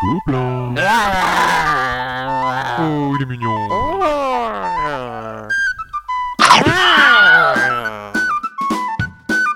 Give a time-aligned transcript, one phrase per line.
[0.00, 0.74] Gobelin.
[2.80, 3.68] Oh, il est mignon.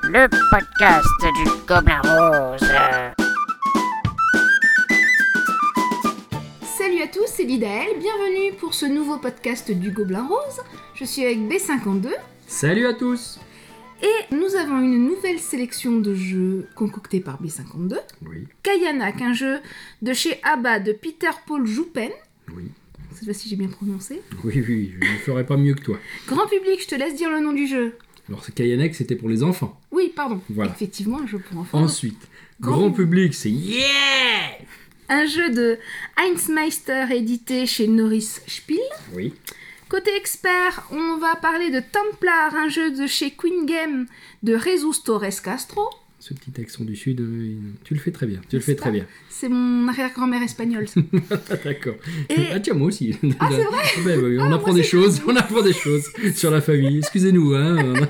[0.02, 2.68] Le podcast du Gobelin Rose.
[6.76, 10.60] Salut à tous, c'est Lidaël, bienvenue pour ce nouveau podcast du Gobelin Rose.
[10.94, 12.08] Je suis avec B52
[12.46, 13.38] Salut à tous
[14.04, 17.96] et nous avons une nouvelle sélection de jeux concoctés par B52.
[18.26, 19.58] Oui, Kayanak, un jeu
[20.02, 22.10] de chez ABBA de Peter Paul Joupen.
[22.54, 22.64] oui,
[23.14, 24.20] Cette fois-ci j'ai bien prononcé.
[24.44, 25.98] oui, oui, je ne ferai pas mieux que toi.
[26.28, 27.96] Grand public, je te laisse dire le nom du jeu.
[28.28, 29.78] Alors, ce Kayanek, c'était pour les enfants.
[29.90, 30.40] Oui, pardon.
[30.48, 30.70] Voilà.
[30.72, 31.78] Effectivement, un jeu pour enfants.
[31.78, 32.26] Ensuite,
[32.60, 33.84] Grand- grand public, c'est Yeah
[35.10, 35.78] Un jeu de
[36.16, 38.78] Heinz Meister édité chez Norris Spiel.
[39.14, 39.34] Oui,
[39.94, 44.06] Côté expert, on va parler de Templar, un jeu de chez Queen Game
[44.42, 45.88] de Jesus Torres Castro.
[46.18, 48.74] ce petit accent du Sud, euh, tu le fais très bien, tu le C'est fais
[48.74, 49.06] très bien.
[49.30, 50.86] C'est mon arrière-grand-mère espagnole.
[51.64, 51.94] D'accord.
[52.28, 53.14] Et- Ah tiens, moi aussi.
[53.38, 56.50] Ah, c'est vrai Ben oui, on Ah, apprend des choses, on apprend des choses sur
[56.50, 56.98] la famille.
[56.98, 57.76] Excusez-nous, hein.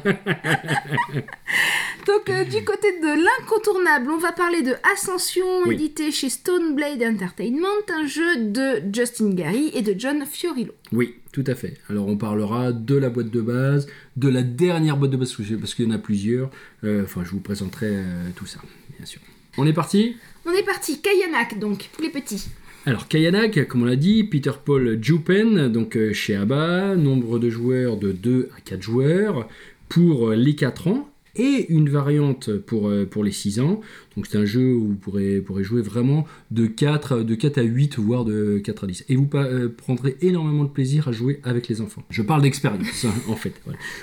[2.07, 5.75] Donc, euh, du côté de l'incontournable, on va parler de Ascension, Oui.
[5.75, 10.73] édité chez Stoneblade Entertainment, un jeu de Justin Gary et de John Fiorillo.
[10.93, 11.79] Oui, tout à fait.
[11.89, 15.75] Alors on parlera de la boîte de base, de la dernière boîte de base, parce
[15.75, 16.51] qu'il y en a plusieurs.
[16.85, 18.61] Euh, Enfin, je vous présenterai euh, tout ça,
[18.99, 19.21] bien sûr.
[19.57, 20.17] On est parti?
[20.45, 22.45] On est parti, Kayanak donc, pour les petits.
[22.87, 27.49] Alors Kayanak, comme on l'a dit, Peter Paul Jupen, donc euh, chez ABBA, nombre de
[27.49, 29.49] joueurs de 2 à 4 joueurs
[29.89, 33.81] pour les 4 ans et une variante pour, euh, pour les 6 ans.
[34.17, 37.99] Donc c'est un jeu où vous pourrez, jouer vraiment de 4, de 4 à 8,
[37.99, 39.05] voire de 4 à 10.
[39.09, 42.03] Et vous euh, prendrez énormément de plaisir à jouer avec les enfants.
[42.11, 43.55] Je parle d'expérience, hein, en fait.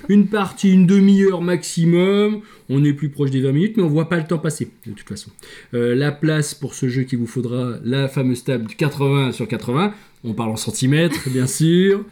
[0.10, 2.42] Une partie, une demi-heure maximum.
[2.70, 4.92] On est plus proche des 20 minutes, mais on voit pas le temps passer, de
[4.92, 5.32] toute façon.
[5.74, 9.48] Euh, la place pour ce jeu qu'il vous faudra, la fameuse table du 80 sur
[9.48, 9.94] 80.
[10.24, 12.06] On parle en centimètres, bien sûr.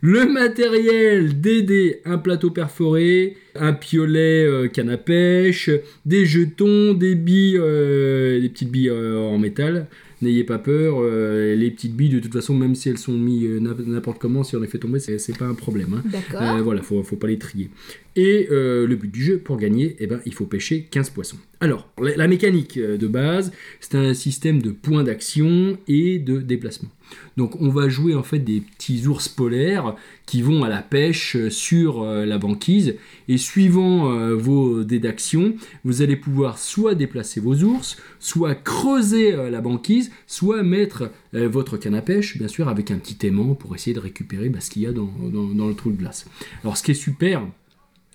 [0.00, 5.70] Le matériel, des dés, un plateau perforé, un piolet euh, canne à pêche,
[6.04, 9.86] des jetons, des billes, euh, des petites billes euh, en métal.
[10.22, 13.60] N'ayez pas peur, euh, les petites billes, de toute façon, même si elles sont mises
[13.60, 15.94] n'im- n'importe comment, si on les fait tomber, c'est pas un problème.
[15.94, 16.02] hein.
[16.12, 16.62] D'accord.
[16.62, 17.70] Voilà, faut, faut pas les trier.
[18.14, 21.38] Et euh, le but du jeu, pour gagner, eh ben, il faut pêcher 15 poissons.
[21.60, 26.90] Alors, la, mécanique euh, de base, c'est un système de points d'action et de déplacement.
[27.38, 29.94] Donc, on va jouer en fait des petits ours polaires
[30.26, 32.96] qui vont à la pêche euh, sur la banquise.
[33.28, 39.60] Et suivant vos dés d'action, vous allez pouvoir soit déplacer vos ours, soit creuser la
[39.60, 43.94] banquise, soit mettre votre canne à pêche, bien sûr, avec un petit aimant pour essayer
[43.94, 45.08] de récupérer bah, ce qu'il y a dans
[45.68, 46.26] le trou de glace.
[46.62, 47.42] Alors, ce qui est super,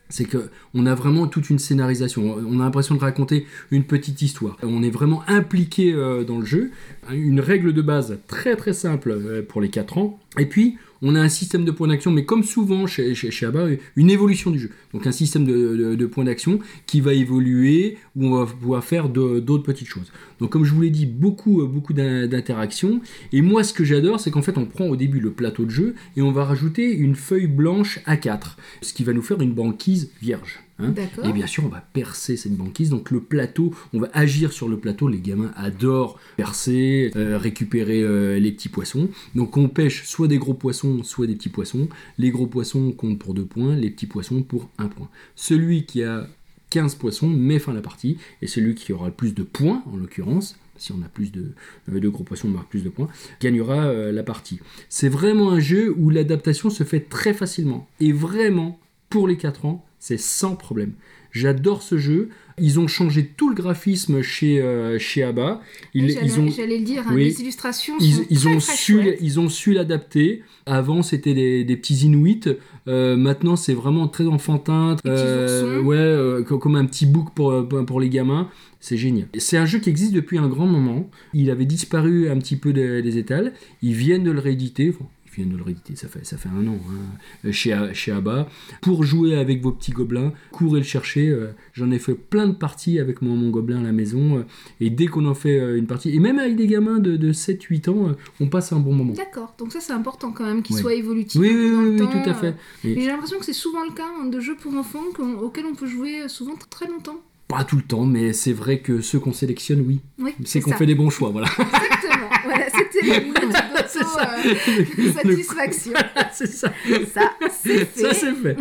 [0.09, 2.35] c'est que on a vraiment toute une scénarisation.
[2.47, 4.57] On a l'impression de raconter une petite histoire.
[4.63, 6.71] On est vraiment impliqué euh, dans le jeu.
[7.11, 10.19] Une règle de base très très simple euh, pour les 4 ans.
[10.37, 13.67] Et puis on a un système de points d'action, mais comme souvent chez, chez, ABBA,
[13.95, 14.69] une évolution du jeu.
[14.93, 19.63] Donc un système de, points d'action qui va évoluer, où on va pouvoir faire d'autres
[19.63, 20.11] petites choses.
[20.39, 23.01] Donc comme je vous l'ai dit, beaucoup, euh, beaucoup d'in- d'interactions.
[23.33, 25.71] Et moi ce que j'adore, c'est qu'en fait on prend au début le plateau de
[25.71, 29.53] jeu et on va rajouter une feuille blanche A4, ce qui va nous faire une
[29.53, 30.59] banquise vierge.
[30.79, 30.93] Hein.
[31.23, 32.89] Et bien sûr, on va percer cette banquise.
[32.89, 35.07] Donc le plateau, on va agir sur le plateau.
[35.07, 39.09] Les gamins adorent percer, euh, récupérer euh, les petits poissons.
[39.35, 41.89] Donc on pêche soit des gros poissons, soit des petits poissons.
[42.17, 45.09] Les gros poissons comptent pour 2 points, les petits poissons pour 1 point.
[45.35, 46.27] Celui qui a
[46.69, 48.17] 15 poissons met fin à la partie.
[48.41, 51.53] Et celui qui aura le plus de points, en l'occurrence, si on a plus de,
[51.91, 53.09] euh, de gros poissons, on marque plus de points,
[53.41, 54.59] gagnera euh, la partie.
[54.89, 57.87] C'est vraiment un jeu où l'adaptation se fait très facilement.
[57.99, 58.79] Et vraiment,
[59.09, 60.93] pour les 4 ans, c'est sans problème.
[61.31, 62.29] J'adore ce jeu.
[62.59, 65.61] Ils ont changé tout le graphisme chez, euh, chez ABBA.
[65.93, 67.25] Ils, ont, j'allais le dire, hein, oui.
[67.25, 69.19] les illustrations ils, sont ils très, ont très su, chouettes.
[69.21, 70.41] ils ont su l'adapter.
[70.65, 72.39] Avant, c'était des, des petits Inuits.
[72.87, 74.95] Euh, maintenant, c'est vraiment très enfantin.
[75.05, 78.49] Euh, ouais, co- comme un petit book pour, pour pour les gamins.
[78.79, 79.27] C'est génial.
[79.37, 81.09] C'est un jeu qui existe depuis un grand moment.
[81.33, 83.53] Il avait disparu un petit peu des, des étals.
[83.83, 84.89] Ils viennent de le rééditer.
[84.95, 85.07] Enfin,
[85.37, 88.47] viennent de le rééditer, ça fait, ça fait un an, hein, chez, A- chez ABBA.
[88.81, 91.29] Pour jouer avec vos petits gobelins, courez le chercher.
[91.29, 94.37] euh, J'en ai fait plein de parties avec mon, mon gobelin à la maison.
[94.39, 94.43] euh,
[94.79, 97.33] et dès qu'on en fait euh, une partie, et même avec des gamins de, de
[97.33, 99.13] 7-8 ans, euh, on passe un bon moment.
[99.13, 100.81] D'accord, donc ça c'est important quand même qu'il Ouais.
[100.81, 101.39] soit évolutif.
[101.39, 102.47] Oui, peu oui, dans oui, le oui, temps, tout à fait.
[102.47, 102.51] euh,
[102.89, 105.03] Et- j'ai l'impression que c'est souvent le cas hein, de jeux pour enfants
[105.41, 107.17] auxquels on peut jouer euh, souvent très longtemps.
[107.47, 110.01] Pas tout le temps, mais c'est vrai que ceux qu'on sélectionne, oui.
[110.19, 111.47] Oui, C'est qu'on fait des bons choix, voilà.
[111.47, 112.27] Exactement.
[112.77, 115.93] C'était euh, satisfaction.
[116.33, 116.73] c'est ça.
[117.13, 118.57] Ça, c'est fait.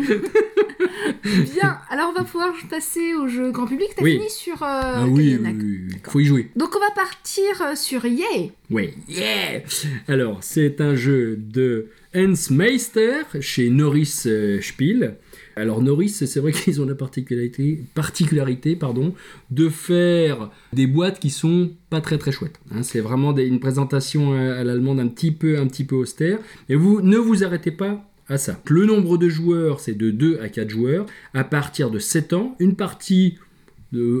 [1.53, 3.89] Bien, alors on va pouvoir passer au jeu grand public.
[3.95, 4.13] T'as Oui.
[4.17, 5.55] fini sur euh, ah oui, Kayanak.
[5.61, 6.49] oui, oui, faut y jouer.
[6.55, 8.51] Donc on va partir euh, sur Yay.
[8.69, 9.61] Ouais, yeah
[10.07, 15.15] Alors, c'est un jeu de Hans Meister chez Norris euh, Spiel.
[15.55, 19.15] Alors Norris, c'est vrai qu'ils ont la particularité, particularité pardon,
[19.49, 22.59] de faire des boîtes qui sont pas très très chouettes.
[22.71, 22.83] hein.
[22.83, 26.39] c'est vraiment des- une présentation à, à l'allemande un petit peu un petit peu austère.
[26.69, 28.59] Mais vous ne vous arrêtez pas à ça.
[28.67, 31.05] Le nombre de joueurs, c'est de 2 à 4 joueurs.
[31.33, 33.37] À partir de 7 ans, une partie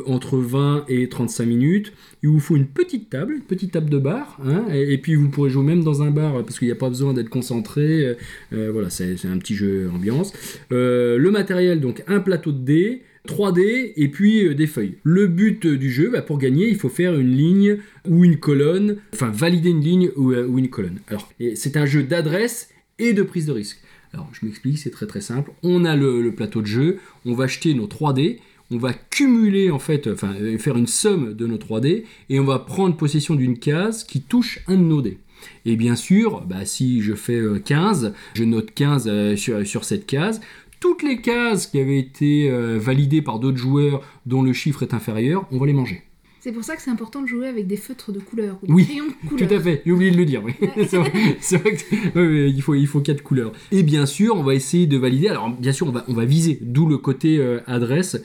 [0.05, 1.93] entre 20 et 35 minutes.
[2.23, 5.15] Il vous faut une petite table, une petite table de bar, hein, et, et puis
[5.15, 8.05] vous pourrez jouer même dans un bar parce qu'il n'y a pas besoin d'être concentré.
[8.05, 8.13] euh,
[8.53, 10.31] euh, voilà, c'est un petit jeu ambiance.
[10.71, 13.01] Euh, le matériel, donc un plateau de dés.
[13.27, 14.95] 3D et puis euh, des feuilles.
[15.03, 17.77] Le but euh, du jeu, bah, pour gagner, il faut faire une ligne
[18.07, 20.99] ou une colonne, enfin valider une ligne ou, euh, une colonne.
[21.07, 22.69] Alors, c'est un jeu d'adresse
[22.99, 23.79] et de prise de risque.
[24.13, 25.51] Alors, je m'explique, c'est très très simple.
[25.63, 28.39] On a le, plateau de jeu, on va acheter nos 3D,
[28.71, 32.59] on va cumuler en fait, enfin faire une somme de nos 3D et on va
[32.59, 35.19] prendre possession d'une case qui touche un de nos dés.
[35.65, 39.83] Et bien sûr, bah, si je fais euh, 15, je note 15 euh, sur, sur
[39.83, 40.41] cette case.
[40.79, 44.93] Toutes les cases qui avaient été euh, validées par d'autres joueurs dont le chiffre est
[44.93, 46.03] inférieur, on va les manger.
[46.39, 48.57] C'est pour ça que c'est important de jouer avec des feutres de couleur.
[48.61, 49.49] Ou des Oui, crayons de couleur.
[49.49, 50.43] Tout à fait, j'ai oublié de le dire.
[50.43, 50.53] Oui.
[50.87, 53.51] c'est vrai, vrai que ouais, ouais, il faut il faut quatre couleurs.
[53.71, 55.27] Et bien sûr, on va essayer de valider.
[55.27, 56.59] Alors bien sûr, on va on va viser.
[56.61, 58.21] D'où le côté euh, adresse.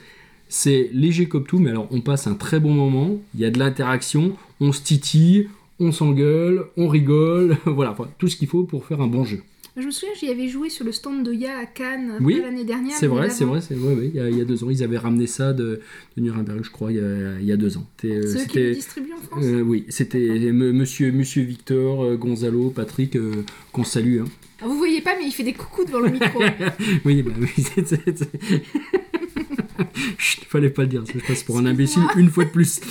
[0.47, 3.17] C'est léger comme tout, mais alors on passe un très bon moment.
[3.33, 7.57] Il y a de l'interaction, on se titille, on s'engueule, on rigole.
[7.65, 9.41] voilà, enfin, tout ce qu'il faut pour faire un bon jeu.
[9.75, 12.63] Je me souviens, j'y avais joué sur le stand de Ya à Cannes Oui, l'année
[12.63, 12.95] dernière.
[12.95, 13.95] C'est vrai, c'est vrai, c'est vrai.
[13.97, 14.11] oui.
[14.13, 15.79] Il, y a, il y a deux ans, ils avaient ramené ça de,
[16.15, 17.87] de Nuremberg, je crois, il y a, il y a deux ans.
[18.05, 19.43] Euh, Ceux qui le distribuent en France.
[19.43, 20.19] euh, oui, c'était
[20.51, 24.19] monsieur, monsieur Victor, euh, Gonzalo, Patrick, euh, qu'on salue.
[24.19, 24.25] hein.
[24.61, 26.39] Ah, Vous voyez pas, mais il fait des coucous devant le micro.
[27.05, 28.61] Oui, bah oui, c'est- c'est- c'est-
[30.19, 32.79] Chut, fallait pas le dire, je passe pour un imbécile une fois de plus.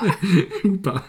[0.00, 0.16] pas.
[0.68, 1.06] Ou pas.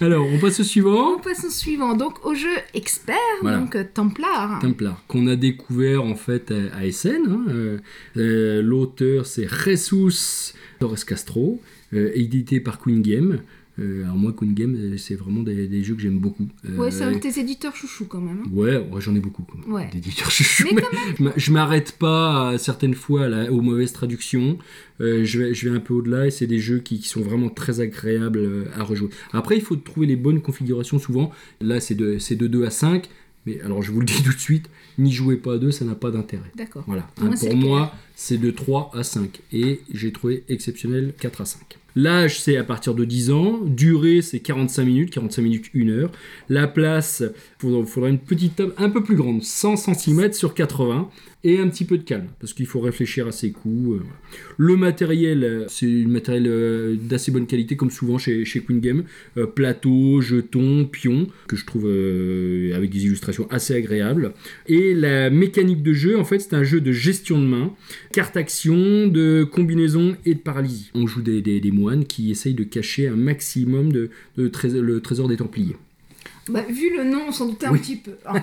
[0.00, 1.16] Alors, on passe au suivant.
[1.16, 1.94] On passe au suivant.
[1.94, 3.58] Donc au jeu expert, Voilà.
[3.58, 4.58] donc euh, Templar.
[4.60, 7.22] Templar, qu'on a découvert en fait à, à Essen.
[7.28, 7.78] hein, euh,
[8.16, 11.60] euh, L'auteur c'est Jesus Torres Castro,
[11.92, 13.40] euh, édité par Queen Game.
[13.78, 16.48] Euh, alors moi, Queen Game, euh, c'est vraiment des, des jeux que j'aime beaucoup.
[16.68, 18.42] Euh, Ouais, c'est un de tes éditeurs chouchou quand même.
[18.44, 18.50] hein.
[18.52, 19.42] Ouais, ouais, j'en ai beaucoup.
[19.44, 19.60] quoi.
[19.68, 19.88] Ouais.
[19.92, 20.66] D'éditeurs chouchous.
[20.74, 20.82] Mais
[21.18, 24.58] Je m'a- Je m'arrête pas à, certaines fois à la- aux mauvaises traductions.
[25.00, 27.22] Euh, je, vais, je vais un peu au-delà et c'est des jeux qui, qui sont
[27.22, 29.08] vraiment très agréables euh, à rejouer.
[29.32, 31.30] Après, il faut trouver les bonnes configurations souvent.
[31.60, 33.08] Là, c'est de, de 2 à 5.
[33.46, 34.68] Mais alors, je vous le dis tout de suite,
[34.98, 36.50] n'y jouez pas à 2, ça n'a pas d'intérêt.
[36.56, 36.84] D'accord.
[36.86, 37.08] Voilà.
[37.18, 39.40] Moi, Hein, pour moi, c'est de 3 à 5.
[39.54, 41.78] Et j'ai trouvé exceptionnel 4 à 5.
[41.96, 43.60] L'âge, c'est à partir de 10 ans.
[43.64, 46.10] Durée, c'est 45 minutes, 45 minutes, 1 heure.
[46.48, 47.22] La place,
[47.62, 51.08] il faudra une petite table un peu plus grande, 100 cm sur 80.
[51.42, 53.96] Et un petit peu de calme, parce qu'il faut réfléchir à ses coups.
[53.98, 54.04] euh.
[54.58, 58.80] Le matériel, euh, c'est du matériel euh, d'assez bonne qualité, comme souvent chez, chez Queen
[58.80, 59.04] Game.
[59.54, 64.34] Plateau, jetons, pions, que je trouve avec des illustrations assez agréables.
[64.66, 67.72] Et la mécanique de jeu, en fait, c'est un jeu de gestion de main,
[68.12, 70.90] carte action, de combinaison et de paralysie.
[70.94, 74.50] On joue des, des- moines qui essayent de cacher un maximum de, le
[75.00, 75.76] trésor des Templiers.
[76.48, 78.12] Bah, vu le nom, on s'en doutait un petit peu.
[78.26, 78.40] hein.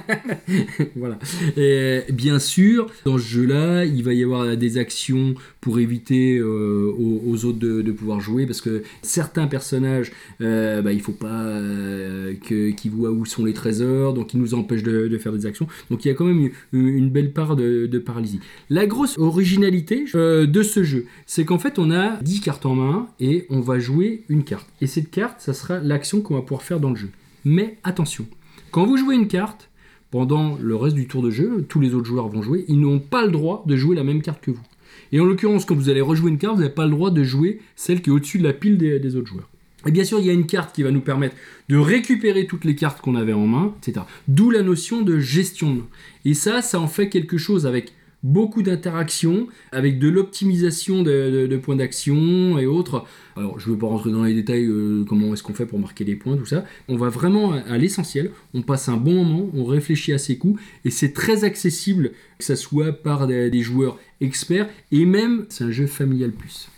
[0.96, 1.18] voilà.
[1.58, 6.94] Et bien sûr, dans ce jeu-là, il va y avoir des actions pour éviter euh,
[6.98, 10.12] aux, aux autres de, de pouvoir jouer, parce que certains personnages,
[10.42, 14.54] euh, bah, il faut pas euh, qu'ils voient où sont les trésors, donc ils nous
[14.54, 15.68] empêchent de, de faire des actions.
[15.90, 18.40] Donc il y a quand même une, une belle part de, de paralysie.
[18.70, 23.08] La grosse originalité de ce jeu, c'est qu'en fait on a 10 cartes en main
[23.20, 24.68] et on va jouer une carte.
[24.82, 27.10] Et cette carte, ça sera l'action qu'on va pouvoir faire dans le jeu.
[27.46, 28.26] Mais attention,
[28.72, 29.70] quand vous jouez une carte,
[30.12, 33.00] pendant le reste du tour de jeu, tous les autres joueurs vont jouer, ils n'ont
[33.00, 34.64] pas le droit de jouer la même carte que vous.
[35.12, 37.24] Et en l'occurrence, quand vous allez rejouer une carte, vous n'avez pas le droit de
[37.24, 39.50] jouer celle qui est au-dessus de la pile des, autres joueurs.
[39.86, 41.36] Et bien sûr, il y a une carte qui va nous permettre
[41.70, 44.06] de récupérer toutes les cartes qu'on avait en main, etc.
[44.28, 45.84] D'où la notion de gestion.
[46.26, 47.94] Et ça, ça en fait quelque chose avec
[48.24, 53.06] beaucoup d'interactions, avec de l'optimisation de, points d'action et autres.
[53.36, 55.80] Alors, je ne veux pas rentrer dans les détails, euh, comment est-ce qu'on fait pour
[55.80, 56.66] marquer des points, tout ça.
[56.88, 60.62] On va vraiment à, l'essentiel, on passe un bon moment, on réfléchit à ses coups,
[60.86, 65.64] et c'est très accessible, que ce soit par des, des joueurs experts, et même, c'est
[65.64, 66.70] un jeu familial plus.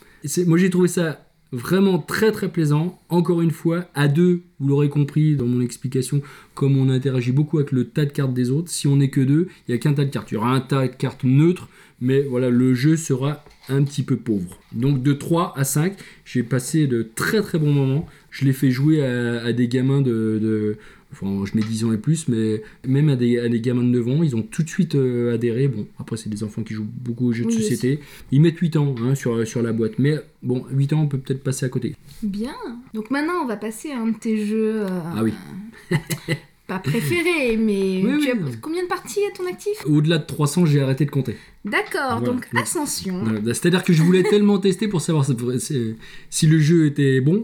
[0.46, 3.00] Moi, j'ai trouvé ça vraiment très très plaisant.
[3.08, 6.22] Encore une fois, à deux, vous l'aurez compris dans mon explication,
[6.54, 9.20] comme on interagit beaucoup avec le tas de cartes des autres, si on n'est que
[9.20, 10.30] deux, il n'y a qu'un tas de cartes.
[10.30, 11.68] Il y aura un tas de cartes neutres,
[12.00, 14.58] mais voilà, le jeu sera un petit peu pauvre.
[14.72, 18.06] Donc de 3 à 5, j'ai passé de très très bons moments.
[18.30, 20.76] Je l'ai fait jouer à, des gamins de-
[21.12, 23.88] Enfin, je mets 10 ans et plus, mais même à des, à des gamins de
[23.88, 25.66] 9 ans, ils ont tout de suite euh, adhéré.
[25.68, 27.98] Bon, après, c'est des enfants qui jouent beaucoup aux jeux de société.
[28.30, 29.98] Ils mettent 8 ans hein, sur, sur la boîte.
[29.98, 31.96] Mais bon, 8 ans, on peut peut-être passer à côté.
[32.22, 32.54] Bien.
[32.94, 34.82] Donc maintenant, on va passer à un de tes jeux.
[34.82, 35.32] euh, Ah oui.
[36.66, 38.52] Pas préférés, mais Oui, tu oui.
[38.52, 39.72] as combien de parties à ton actif?
[39.86, 41.34] Au-delà de 300, j'ai arrêté de compter.
[41.64, 42.26] D'accord, Voilà.
[42.26, 42.46] donc.
[42.56, 43.22] Ascension.
[43.22, 43.40] Voilà.
[43.54, 47.42] C'est-à-dire que je voulais tellement tester pour savoir si- le jeu était bon.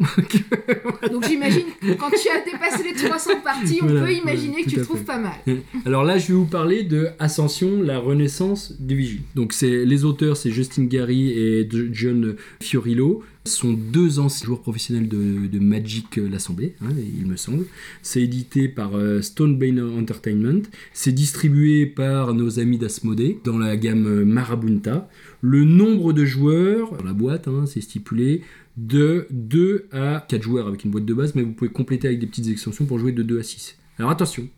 [1.13, 4.71] Donc j'imagine que quand tu as dépassé les 300 parties, on Voilà, peut imaginer que
[4.71, 5.35] tu le trouves pas mal.
[5.85, 9.21] Alors là, je vais vous parler de Ascension, la renaissance du Vigie.
[9.35, 13.23] Donc c'est les auteurs, c'est Justin Gary et John Fiorillo.
[13.45, 16.89] Ce sont deux anciens joueurs professionnels de, de Magic euh, l'Assemblée, hein,
[17.21, 17.65] il me semble.
[18.03, 20.63] C'est édité par euh, Stonebane Entertainment.
[20.93, 25.09] C'est distribué par nos amis d'Asmodée dans la gamme euh, Marabunta.
[25.41, 28.43] Le nombre de joueurs, dans la boîte, hein, c'est stipulé
[28.77, 32.21] de 2 à 4 joueurs avec une boîte de base, mais vous pouvez compléter avec
[32.21, 33.77] des petites extensions pour jouer de 2 à 6.
[33.99, 34.49] Alors attention,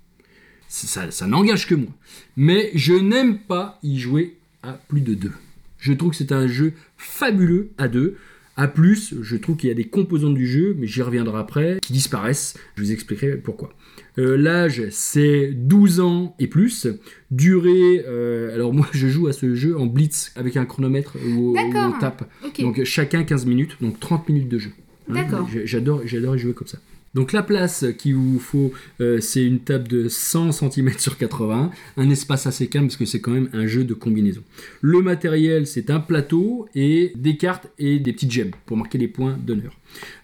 [0.69, 1.91] ça, ça n'engage que moi.
[2.37, 5.31] Mais je n'aime pas y jouer à plus de 2.
[5.79, 8.17] Je trouve que c'est un jeu fabuleux à 2.
[8.61, 11.79] A plus, je trouve qu'il y a des composantes du jeu, mais j'y reviendrai après,
[11.81, 12.55] qui disparaissent.
[12.75, 13.73] Je vous expliquerai pourquoi.
[14.19, 16.89] Euh, l'âge, c'est 12 ans et plus.
[17.31, 21.53] Durée, euh, alors moi je joue à ce jeu en blitz avec un chronomètre où,
[21.53, 22.29] où on tape.
[22.59, 24.71] Donc chacun 15 minutes, donc 30 minutes de jeu.
[25.09, 25.49] Hein, D'accord.
[25.65, 26.79] J'adore, j'adore y jouer comme ça.
[27.19, 31.73] Donc la place qu'il vous faut, euh, c'est une table de 100 cm sur 80,
[31.97, 34.45] un espace assez calme parce que c'est quand même un jeu de combinaison.
[34.83, 39.09] Le matériel, c'est un plateau et des cartes et des petites gemmes pour marquer les
[39.09, 39.77] points d'honneur.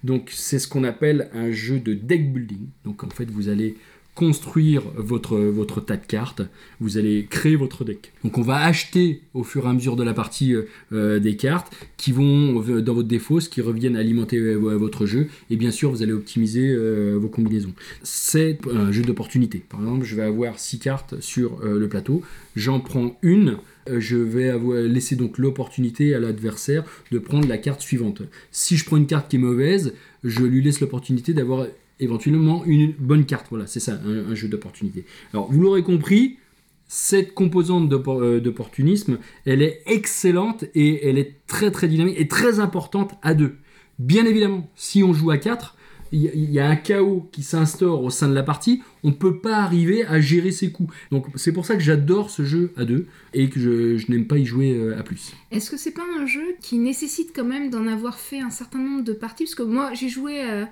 [0.04, 2.68] Donc c'est ce qu'on appelle un jeu de deck building.
[2.84, 3.74] Donc en fait, vous allez
[4.14, 6.42] construire votre, tas de cartes,
[6.80, 8.12] vous allez créer votre deck.
[8.22, 11.36] Donc on va acheter au fur et à mesure de la partie euh, euh, des
[11.36, 15.90] cartes qui vont euh, dans votre défausse, qui reviennent alimenter votre jeu, et bien sûr
[15.90, 16.76] vous allez optimiser
[17.16, 17.72] vos combinaisons.
[18.02, 19.62] C'est un jeu d'opportunité.
[19.68, 22.22] Par exemple, je vais avoir 6 cartes sur le plateau,
[22.56, 27.80] j'en prends une, je vais avoir, laisser donc l'opportunité à l'adversaire de prendre la carte
[27.80, 28.22] suivante.
[28.50, 31.66] Si je prends une carte qui est mauvaise, je lui laisse l'opportunité d'avoir
[32.00, 33.46] éventuellement une bonne carte.
[33.50, 35.04] Voilà, c'est ça, un, jeu d'opportunité.
[35.32, 36.38] Alors, vous l'aurez compris,
[36.86, 42.60] cette composante euh, d'opportunisme, elle est excellente et elle est très très dynamique et très
[42.60, 43.56] importante à deux.
[43.98, 45.76] Bien évidemment, si on joue à 4,
[46.12, 48.82] il y, a- il y a un chaos qui s'instaure au sein de la partie,
[49.02, 50.94] on ne peut pas arriver à gérer ses coups.
[51.10, 54.26] Donc c'est pour ça que j'adore ce jeu à deux et que je, je n'aime
[54.26, 55.32] pas y jouer euh, à plus.
[55.50, 58.78] Est-ce que c'est pas un jeu qui nécessite quand même d'en avoir fait un certain
[58.78, 59.44] nombre de parties?
[59.44, 60.64] Parce que moi, j'ai joué euh,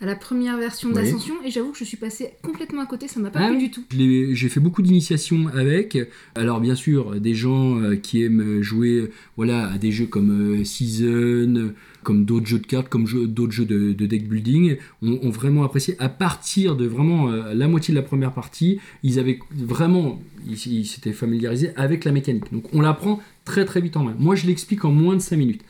[0.00, 3.20] à la première version d'Ascension et j'avoue que je suis passée complètement à côté, ça
[3.20, 3.62] m'a pas Ah plu oui.
[3.64, 3.84] du tout.
[4.34, 5.98] J'ai fait beaucoup d'initiations avec.
[6.34, 10.64] Alors bien sûr, des gens euh, qui aiment jouer voilà, à des jeux comme euh,
[10.64, 15.30] Season, comme d'autres jeux de cartes, comme d'autres jeux de, de deck building, ont, ont
[15.30, 15.96] vraiment apprécié.
[15.98, 20.86] À partir de vraiment euh, la moitié de la première partie, ils avaient vraiment, ils
[20.86, 22.50] s'étaient familiarisés avec la mécanique.
[22.52, 24.14] Donc on la prend très très vite en main.
[24.18, 25.62] Moi je l'explique en moins de 5 minutes.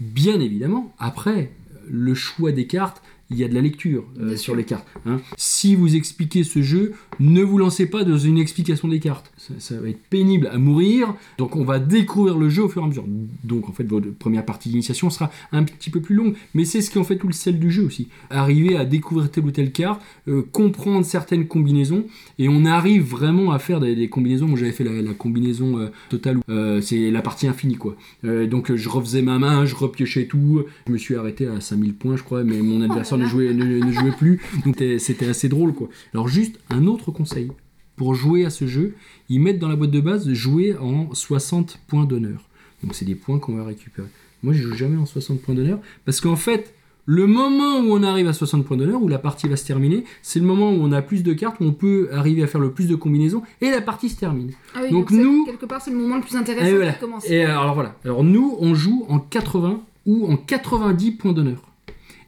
[0.00, 1.50] Bien évidemment, après,
[1.90, 4.86] le choix des cartes, il y a de la lecture euh, sur les cartes.
[5.06, 5.20] hein.
[5.36, 9.30] Si vous expliquez ce jeu, ne vous lancez pas dans une explication des cartes.
[9.36, 11.14] Ça, ça va être pénible à mourir.
[11.36, 13.04] Donc on va découvrir le jeu au fur et à mesure.
[13.44, 16.34] Donc en fait, votre première partie d'initiation sera un petit peu plus longue.
[16.54, 18.08] Mais c'est ce qui en fait tout le sel du jeu aussi.
[18.30, 22.04] Arriver à découvrir telle ou telle carte, euh, comprendre certaines combinaisons.
[22.38, 24.46] Et on arrive vraiment à faire des, des combinaisons.
[24.48, 26.38] Moi j'avais fait la, la combinaison euh, totale.
[26.82, 27.96] c'est la partie infinie quoi.
[28.22, 30.62] Donc je refaisais ma main, je repiochais tout.
[30.86, 32.42] Je me suis arrêté à 5000 points je crois.
[32.44, 34.40] Mais mon adversaire ne, jouait, ne, ne jouait plus.
[34.64, 35.88] Donc c'était- assez drôle quoi.
[36.14, 37.50] Alors juste un autre conseil.
[37.96, 38.94] Pour jouer à ce jeu,
[39.28, 42.48] ils mettent dans la boîte de base jouer en 60 points d'honneur.
[42.82, 44.06] Donc c'est des points qu'on va récupérer.
[44.42, 46.72] Moi je joue jamais en 60 points d'honneur parce qu'en fait,
[47.10, 50.04] le moment où on arrive à 60 points d'honneur, où la partie va se terminer,
[50.22, 52.60] c'est le moment où on a plus de cartes, où on peut arriver à faire
[52.60, 54.52] le plus de combinaisons et la partie se termine.
[54.74, 56.92] Ah oui, Donc nous- quelque part, c'est le moment le plus intéressant Et voilà.
[56.92, 57.28] qui commence.
[57.28, 57.96] Et alors voilà.
[58.04, 61.62] Alors nous, on joue en 80 ou en 90 points d'honneur.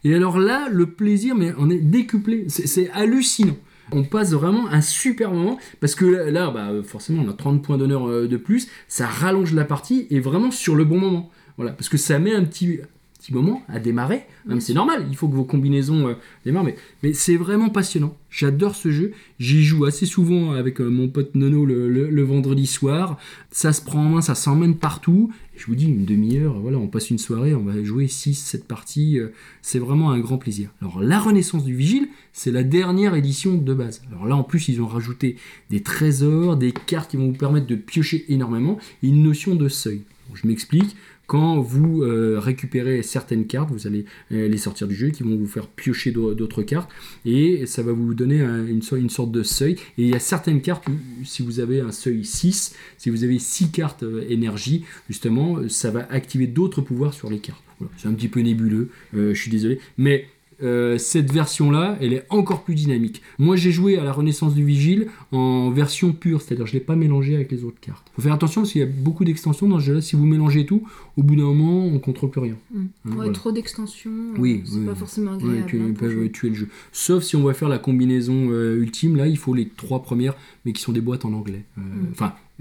[0.03, 2.45] Et alors là, le plaisir, mais on est décuplé.
[2.49, 3.57] C'est hallucinant.
[3.91, 7.61] On passe vraiment un super moment parce que là, là, bah, forcément, on a 30
[7.61, 8.67] points d'honneur euh, de plus.
[8.87, 11.29] Ça rallonge la partie et vraiment sur le bon moment.
[11.57, 12.79] Voilà, parce que ça met un petit.
[13.21, 14.23] Petit moment à démarrer.
[14.47, 16.13] Mais c'est normal, il faut que vos combinaisons euh,
[16.45, 16.63] démarrent.
[16.63, 18.17] Mais, mais c'est vraiment passionnant.
[18.31, 19.11] J'adore ce jeu.
[19.39, 23.17] J'y joue assez souvent avec euh, mon pote Nono le, le- le vendredi soir.
[23.51, 25.31] Ça se prend en main, ça s'emmène partout.
[25.55, 28.33] Et je vous dis, une demi-heure, voilà, on passe une soirée, on va jouer 6,
[28.33, 29.19] 7 parties.
[29.19, 29.27] euh,
[29.61, 30.69] c'est vraiment un grand plaisir.
[30.81, 34.01] Alors, la Renaissance du Vigile, c'est la dernière édition de base.
[34.11, 35.35] Alors là, en plus, ils ont rajouté
[35.69, 39.67] des trésors, des cartes qui vont vous permettre de piocher énormément, et une notion de
[39.67, 40.01] seuil.
[40.29, 40.95] Bon, je m'explique.
[41.31, 45.37] Quand vous euh, récupérez certaines cartes, vous allez euh, les sortir du jeu, qui vont
[45.37, 46.89] vous faire piocher d'au- d'autres cartes,
[47.25, 49.75] et ça va vous donner un- une, so- une sorte de seuil.
[49.97, 50.83] Et il y a certaines cartes,
[51.23, 55.89] si vous avez un seuil 6, si vous avez 6 cartes euh, énergie, justement, ça
[55.89, 57.63] va activer d'autres pouvoirs sur les cartes.
[57.95, 60.27] C'est un petit peu nébuleux, je suis désolé, mais
[60.63, 63.21] euh, cette version-là, elle est encore plus dynamique.
[63.39, 66.85] Moi, j'ai joué à la Renaissance du Vigile en version pure, c'est-à-dire je ne l'ai
[66.85, 68.11] pas mélangé avec les autres cartes.
[68.15, 70.01] faut faire attention parce qu'il y a beaucoup d'extensions dans ce jeu-là.
[70.01, 70.83] Si vous mélangez tout,
[71.17, 72.55] au bout d'un moment, on ne contrôle plus rien.
[72.73, 72.79] Mm.
[72.79, 73.31] Hein, Ouais, voilà.
[73.33, 74.85] trop d'extensions, euh, Oui, c'est oui.
[74.85, 75.65] pas forcément agréable.
[75.67, 76.31] tu, hein, ils peuvent jouer.
[76.31, 76.67] tuer le jeu.
[76.91, 80.35] Sauf si on va faire la combinaison euh, ultime, là, il faut les trois premières,
[80.65, 81.63] mais qui sont des boîtes en anglais.
[81.77, 82.13] Euh, Mm.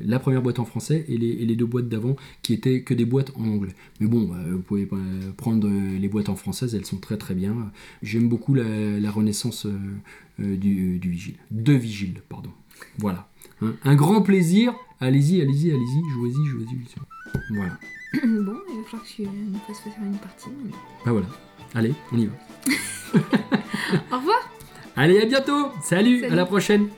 [0.04, 2.94] La première boîte en français et les, et les deux boîtes d'avant qui étaient que
[2.94, 3.74] des boîtes en anglais.
[4.00, 4.88] Mais bon, euh, vous pouvez
[5.36, 7.70] prendre euh, les boîtes en française, elles sont très très bien.
[8.02, 8.64] J'aime beaucoup la,
[9.00, 11.34] la renaissance euh, du, du vigile.
[11.50, 12.50] De vigile, pardon.
[12.98, 13.28] Voilà.
[13.62, 14.74] Hein, un grand plaisir.
[15.00, 17.54] Allez-y, allez-y, allez-y, jouez-y, jouez-y.
[17.54, 17.78] Voilà.
[18.22, 20.48] bon, il va falloir que tu nous fasses faire une partie.
[20.64, 20.70] mais-
[21.04, 21.26] Bah voilà.
[21.74, 22.32] Allez, on y va.
[24.12, 24.50] Au revoir
[24.96, 25.68] Allez, à bientôt.
[25.82, 26.20] Salut.
[26.20, 26.32] Salut.
[26.32, 26.88] à la prochaine.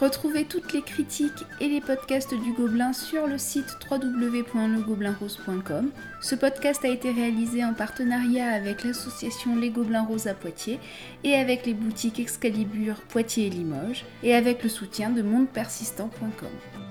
[0.00, 5.90] Retrouvez toutes les critiques et les podcasts du Gobelin sur le site www.legobelinrose.com.
[6.20, 10.78] Ce podcast a été réalisé en partenariat avec l'association Les Gobelins Roses à Poitiers
[11.24, 16.87] et avec les boutiques Excalibur Poitiers et Limoges et avec le soutien de mondepersistant.com.